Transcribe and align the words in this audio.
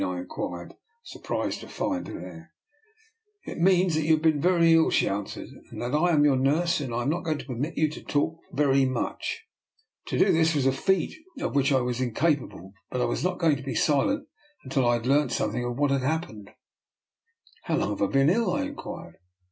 "I 0.01 0.17
inquired, 0.17 0.73
sur 1.03 1.19
prised 1.19 1.59
to 1.59 1.67
find 1.67 2.07
her 2.07 2.19
there." 2.19 2.53
It 3.45 3.59
means 3.59 3.93
that 3.93 4.01
you 4.01 4.13
have 4.13 4.23
been 4.23 4.41
very 4.41 4.73
ill," 4.73 4.89
she 4.89 5.07
answered," 5.07 5.49
and 5.69 5.79
that 5.79 5.93
I 5.93 6.09
am 6.09 6.25
your 6.25 6.37
nurse, 6.37 6.81
and 6.81 6.91
am 6.91 7.11
not 7.11 7.23
going 7.23 7.37
to 7.37 7.45
permit 7.45 7.77
you 7.77 7.87
to 7.91 8.03
talk 8.03 8.39
very 8.51 8.83
much." 8.83 9.43
To 10.07 10.17
do 10.17 10.31
this 10.33 10.55
was 10.55 10.65
a 10.65 10.71
feat 10.71 11.13
of 11.39 11.53
which 11.53 11.71
I 11.71 11.81
was 11.81 12.01
in 12.01 12.15
capable, 12.15 12.73
but 12.89 12.99
I 12.99 13.05
was 13.05 13.23
not 13.23 13.37
going 13.37 13.57
to 13.57 13.61
be 13.61 13.75
silent 13.75 14.27
until 14.63 14.87
I 14.87 14.93
had 14.93 15.05
learnt 15.05 15.33
something 15.33 15.63
of 15.63 15.77
what 15.77 15.91
had 15.91 16.01
happened. 16.01 16.49
How 17.65 17.75
long 17.77 17.91
have 17.91 18.01
I 18.01 18.11
been 18.11 18.31
ill?" 18.31 18.51
I 18.55 18.63
inquired. 18.63 19.17